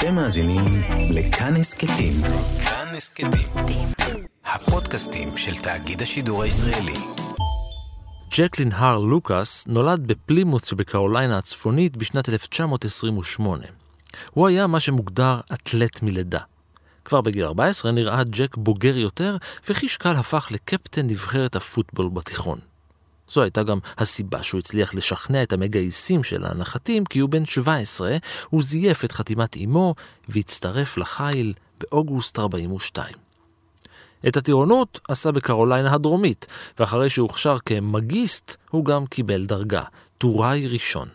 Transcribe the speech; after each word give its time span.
אתם 0.00 0.14
מאזינים 0.14 0.64
לכאן 1.10 1.56
הסכתים. 1.56 2.12
כאן 2.64 2.86
הסכתים. 2.96 3.88
הפודקאסטים 4.44 5.28
של 5.36 5.56
תאגיד 5.62 6.02
השידור 6.02 6.42
הישראלי. 6.42 6.94
ג'קלין 8.36 8.72
הר 8.72 8.98
לוקאס 8.98 9.66
נולד 9.66 10.06
בפלימוס 10.06 10.64
שבקרוליינה 10.64 11.38
הצפונית 11.38 11.96
בשנת 11.96 12.28
1928. 12.28 13.64
הוא 14.30 14.48
היה 14.48 14.66
מה 14.66 14.80
שמוגדר 14.80 15.40
אתלט 15.52 16.02
מלידה. 16.02 16.40
כבר 17.04 17.20
בגיל 17.20 17.44
14 17.44 17.92
נראה 17.92 18.24
ג'ק 18.24 18.56
בוגר 18.56 18.96
יותר, 18.96 19.36
וחיש 19.68 19.96
קל 19.96 20.16
הפך 20.16 20.48
לקפטן 20.50 21.06
נבחרת 21.06 21.56
הפוטבול 21.56 22.08
בתיכון. 22.08 22.69
זו 23.30 23.42
הייתה 23.42 23.62
גם 23.62 23.78
הסיבה 23.98 24.42
שהוא 24.42 24.58
הצליח 24.58 24.94
לשכנע 24.94 25.42
את 25.42 25.52
המגייסים 25.52 26.24
של 26.24 26.44
הנחתים, 26.44 27.04
כי 27.04 27.18
הוא 27.18 27.30
בן 27.30 27.44
17, 27.44 28.16
הוא 28.50 28.62
זייף 28.62 29.04
את 29.04 29.12
חתימת 29.12 29.56
אמו 29.56 29.94
והצטרף 30.28 30.96
לחיל 30.96 31.52
באוגוסט 31.80 32.38
42. 32.38 33.14
את 34.28 34.36
הטירונות 34.36 35.00
עשה 35.08 35.32
בקרוליינה 35.32 35.94
הדרומית, 35.94 36.46
ואחרי 36.78 37.10
שהוכשר 37.10 37.56
כמגיסט, 37.58 38.56
הוא 38.70 38.84
גם 38.84 39.06
קיבל 39.06 39.46
דרגה, 39.46 39.82
טוראי 40.18 40.68
ראשון. 40.68 41.08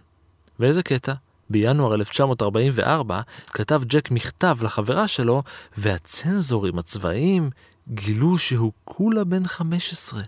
ואיזה 0.60 0.84
קטע? 0.84 1.14
בינואר 1.50 1.96
1944 1.96 3.22
כתב 3.48 3.82
ג'ק 3.86 4.12
מכתב 4.12 4.58
לחברה 4.62 5.08
שלו, 5.08 5.44
והצנזורים 5.78 6.80
הצבאיים 6.80 7.50
גילו 7.90 8.38
שהוא 8.38 8.72
כולה 8.84 9.24
בן 9.24 9.48
15. 9.48 10.22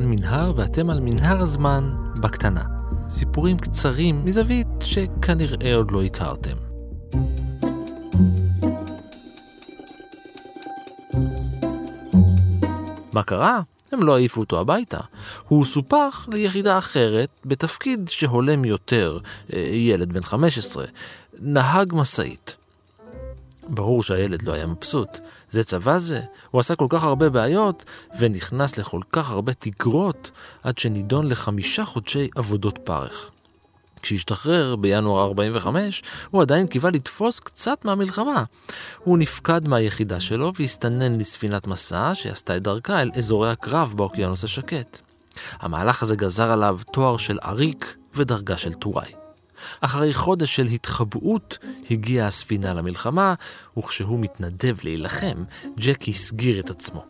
רן 0.00 0.06
מנהר 0.06 0.52
ואתם 0.56 0.90
על 0.90 1.00
מנהר 1.00 1.42
הזמן 1.42 1.90
בקטנה. 2.20 2.64
סיפורים 3.08 3.58
קצרים 3.58 4.24
מזווית 4.24 4.66
שכנראה 4.82 5.74
עוד 5.74 5.90
לא 5.90 6.02
הכרתם. 6.02 6.56
מה 13.12 13.22
קרה? 13.22 13.60
הם 13.92 14.02
לא 14.02 14.16
העיפו 14.16 14.40
אותו 14.40 14.60
הביתה. 14.60 15.00
הוא 15.48 15.64
סופח 15.64 16.28
ליחידה 16.32 16.78
אחרת 16.78 17.28
בתפקיד 17.44 18.08
שהולם 18.08 18.64
יותר, 18.64 19.18
אה, 19.52 19.58
ילד 19.58 20.12
בן 20.12 20.22
15, 20.22 20.84
נהג 21.40 21.92
משאית. 21.94 22.56
ברור 23.70 24.02
שהילד 24.02 24.42
לא 24.42 24.52
היה 24.52 24.66
מבסוט. 24.66 25.18
זה 25.50 25.64
צבא 25.64 25.98
זה? 25.98 26.20
הוא 26.50 26.60
עשה 26.60 26.76
כל 26.76 26.86
כך 26.88 27.04
הרבה 27.04 27.30
בעיות, 27.30 27.84
ונכנס 28.18 28.78
לכל 28.78 29.00
כך 29.12 29.30
הרבה 29.30 29.52
תגרות, 29.52 30.30
עד 30.62 30.78
שנידון 30.78 31.28
לחמישה 31.28 31.84
חודשי 31.84 32.28
עבודות 32.34 32.78
פרך. 32.84 33.30
כשהשתחרר 34.02 34.76
בינואר 34.76 35.24
45, 35.24 36.02
הוא 36.30 36.42
עדיין 36.42 36.66
קיווה 36.66 36.90
לתפוס 36.90 37.40
קצת 37.40 37.84
מהמלחמה. 37.84 38.44
הוא 38.98 39.18
נפקד 39.18 39.68
מהיחידה 39.68 40.20
שלו 40.20 40.52
והסתנן 40.58 41.18
לספינת 41.18 41.66
מסע 41.66 42.10
שעשתה 42.14 42.56
את 42.56 42.62
דרכה 42.62 43.02
אל 43.02 43.10
אזורי 43.16 43.50
הקרב 43.50 43.92
באוקיינוס 43.96 44.44
השקט. 44.44 45.00
המהלך 45.60 46.02
הזה 46.02 46.16
גזר 46.16 46.52
עליו 46.52 46.78
תואר 46.92 47.16
של 47.16 47.38
עריק 47.42 47.96
ודרגה 48.14 48.58
של 48.58 48.74
טוראי. 48.74 49.19
אחרי 49.80 50.14
חודש 50.14 50.56
של 50.56 50.66
התחבאות 50.66 51.58
הגיעה 51.90 52.26
הספינה 52.26 52.74
למלחמה, 52.74 53.34
וכשהוא 53.78 54.18
מתנדב 54.20 54.76
להילחם, 54.82 55.44
ג'ק 55.78 56.08
הסגיר 56.08 56.60
את 56.60 56.70
עצמו. 56.70 57.04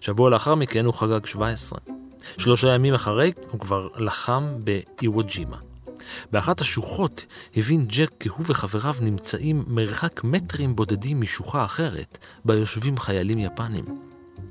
שבוע 0.00 0.30
לאחר 0.30 0.54
מכן 0.54 0.84
הוא 0.84 0.94
חגג 0.94 1.26
17. 1.26 1.78
שלושה 2.38 2.68
ימים 2.68 2.94
אחרי 2.94 3.32
הוא 3.50 3.60
כבר 3.60 3.88
לחם 3.96 4.44
באיווג'ימה. 4.64 5.56
באחת 6.32 6.60
השוחות 6.60 7.26
הבין 7.56 7.86
ג'ק 7.88 8.10
כי 8.20 8.28
הוא 8.28 8.44
וחבריו 8.46 8.94
נמצאים 9.00 9.64
מרחק 9.66 10.24
מטרים 10.24 10.76
בודדים 10.76 11.20
משוחה 11.20 11.64
אחרת, 11.64 12.18
בה 12.44 12.54
יושבים 12.54 12.98
חיילים 12.98 13.38
יפנים. 13.38 13.84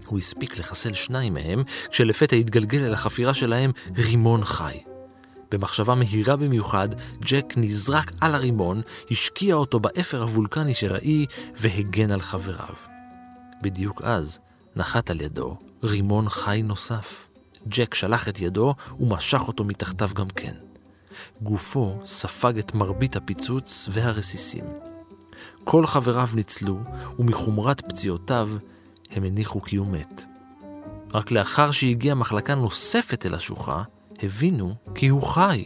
הוא 0.08 0.20
הספיק 0.20 0.60
לחסל 0.60 0.94
שניים 0.94 1.34
מהם, 1.34 1.64
כשלפתע 1.90 2.36
התגלגל 2.36 2.86
אל 2.86 2.94
החפירה 2.94 3.34
שלהם 3.34 3.72
רימון 3.98 4.44
חי. 4.44 4.93
במחשבה 5.54 5.96
מהירה 5.96 6.36
במיוחד, 6.36 6.90
ג'ק 7.22 7.54
נזרק 7.58 8.12
על 8.22 8.36
הרימון, 8.36 8.82
השקיע 9.12 9.56
אותו 9.56 9.80
באפר 9.80 10.22
הוולקני 10.22 10.74
של 10.74 10.96
האי 10.96 11.26
והגן 11.58 12.12
על 12.12 12.22
חבריו. 12.22 12.76
בדיוק 13.62 14.02
אז 14.02 14.40
נחת 14.76 15.10
על 15.10 15.22
ידו 15.22 15.58
רימון 15.84 16.30
חי 16.30 16.62
נוסף. 16.64 17.28
ג'ק 17.68 17.94
שלח 17.94 18.28
את 18.28 18.42
ידו 18.42 18.76
ומשך 19.00 19.48
אותו 19.48 19.64
מתחתיו 19.64 20.10
גם 20.14 20.28
כן. 20.28 20.54
גופו 21.42 22.00
ספג 22.06 22.58
את 22.58 22.76
מרבית 22.76 23.16
הפיצוץ 23.16 23.90
והרסיסים. 23.92 24.66
כל 25.64 25.86
חבריו 25.86 26.30
ניצלו, 26.34 26.80
ומחומרת 27.20 27.82
פציעותיו 27.82 28.50
הם 29.12 29.24
הניחו 29.24 29.62
כי 29.62 29.76
הוא 29.76 29.88
מת. 29.88 30.22
רק 31.14 31.32
לאחר 31.32 31.72
שהגיעה 31.72 32.16
מחלקה 32.16 32.56
נוספת 32.56 33.26
אל 33.26 33.34
השוחה, 33.34 33.84
הבינו 34.24 34.76
כי 34.96 35.08
הוא 35.08 35.24
חי. 35.24 35.64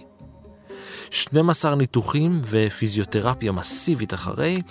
12 1.09 1.75
ניתוחים 1.75 2.41
ופיזיותרפיה 2.49 3.51
מסיבית 3.51 4.13
אחרי, 4.13 4.61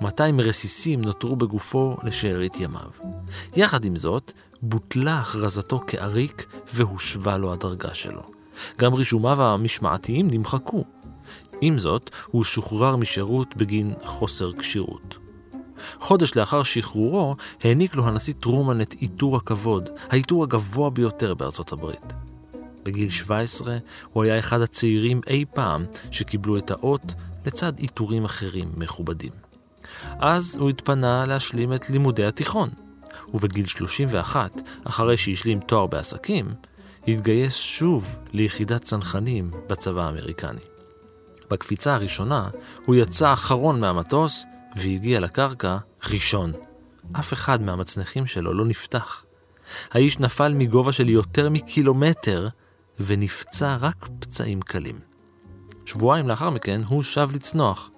200 0.00 0.40
רסיסים 0.40 1.00
נותרו 1.00 1.36
בגופו 1.36 1.96
לשארית 2.04 2.60
ימיו. 2.60 2.90
יחד 3.56 3.84
עם 3.84 3.96
זאת, 3.96 4.32
בוטלה 4.62 5.20
הכרזתו 5.20 5.80
כעריק 5.86 6.46
והושבה 6.74 7.38
לו 7.38 7.52
הדרגה 7.52 7.94
שלו. 7.94 8.22
גם 8.78 8.94
רישומיו 8.94 9.42
המשמעתיים 9.42 10.28
נמחקו. 10.30 10.84
עם 11.60 11.78
זאת, 11.78 12.10
הוא 12.26 12.44
שוחרר 12.44 12.96
משירות 12.96 13.56
בגין 13.56 13.94
חוסר 14.04 14.52
כשירות. 14.58 15.18
חודש 16.00 16.36
לאחר 16.36 16.62
שחרורו, 16.62 17.36
העניק 17.62 17.94
לו 17.94 18.06
הנשיא 18.06 18.34
טרומן 18.40 18.80
את 18.80 18.92
עיטור 18.92 19.36
הכבוד, 19.36 19.88
העיטור 20.10 20.42
הגבוה 20.42 20.90
ביותר 20.90 21.34
בארצות 21.34 21.72
הברית. 21.72 22.12
בגיל 22.82 23.10
17 23.10 23.78
הוא 24.12 24.24
היה 24.24 24.38
אחד 24.38 24.60
הצעירים 24.60 25.20
אי 25.26 25.44
פעם 25.54 25.84
שקיבלו 26.10 26.58
את 26.58 26.70
האות 26.70 27.14
לצד 27.46 27.78
עיטורים 27.78 28.24
אחרים 28.24 28.72
מכובדים. 28.76 29.32
אז 30.18 30.56
הוא 30.60 30.70
התפנה 30.70 31.26
להשלים 31.26 31.74
את 31.74 31.90
לימודי 31.90 32.24
התיכון, 32.24 32.68
ובגיל 33.34 33.66
31, 33.66 34.60
אחרי 34.84 35.16
שהשלים 35.16 35.60
תואר 35.60 35.86
בעסקים, 35.86 36.46
התגייס 37.08 37.56
שוב 37.56 38.16
ליחידת 38.32 38.84
צנחנים 38.84 39.50
בצבא 39.66 40.06
האמריקני. 40.06 40.60
בקפיצה 41.50 41.94
הראשונה 41.94 42.48
הוא 42.86 42.94
יצא 42.94 43.32
אחרון 43.32 43.80
מהמטוס 43.80 44.46
והגיע 44.76 45.20
לקרקע 45.20 45.76
ראשון. 46.10 46.52
אף 47.12 47.32
אחד 47.32 47.62
מהמצנחים 47.62 48.26
שלו 48.26 48.54
לא 48.54 48.64
נפתח. 48.64 49.24
האיש 49.90 50.18
נפל 50.18 50.54
מגובה 50.54 50.92
של 50.92 51.08
יותר 51.08 51.50
מקילומטר 51.50 52.48
ונפצע 53.06 53.76
רק 53.80 54.08
פצעים 54.18 54.62
קלים. 54.62 54.98
שבועיים 55.86 56.28
לאחר 56.28 56.50
מכן 56.50 56.80
הוא 56.86 57.02
שב 57.02 57.28
לצנוח. 57.34 57.90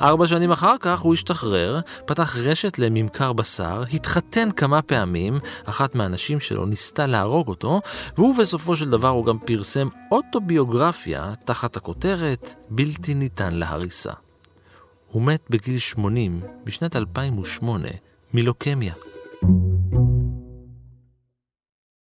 ארבע 0.00 0.26
שנים 0.26 0.52
אחר 0.52 0.74
כך 0.80 1.00
הוא 1.00 1.14
השתחרר, 1.14 1.80
פתח 2.06 2.36
רשת 2.36 2.78
לממכר 2.78 3.32
בשר, 3.32 3.82
התחתן 3.92 4.50
כמה 4.50 4.82
פעמים, 4.82 5.38
אחת 5.64 5.94
מהנשים 5.94 6.40
שלו 6.40 6.66
ניסתה 6.66 7.06
להרוג 7.06 7.48
אותו, 7.48 7.80
והוא 8.16 8.38
בסופו 8.38 8.76
של 8.76 8.90
דבר 8.90 9.08
הוא 9.08 9.26
גם 9.26 9.38
פרסם 9.38 9.88
אוטוביוגרפיה 10.12 11.32
תחת 11.44 11.76
הכותרת 11.76 12.54
בלתי 12.70 13.14
ניתן 13.14 13.54
להריסה. 13.54 14.12
הוא 15.08 15.22
מת 15.22 15.46
בגיל 15.50 15.78
80 15.78 16.40
בשנת 16.64 16.96
2008 16.96 17.88
מלוקמיה. 18.34 18.94